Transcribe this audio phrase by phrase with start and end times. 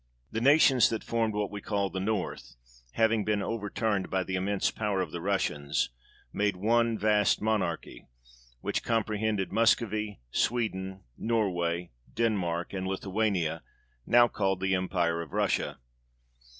[0.31, 2.55] The nations that formed what we call the North
[2.93, 5.91] having been overturned by the immense power of the Russians,
[6.33, 8.07] made one vast monarchy,
[8.61, 13.61] which compre hended Moscovy, Sweden, Norway, Denmark, and Lithuania,
[14.07, 15.77] now called the empire of Russia.